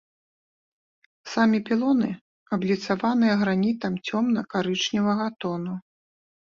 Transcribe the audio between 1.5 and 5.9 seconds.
пілоны абліцаваныя гранітам цёмна-карычневага тону.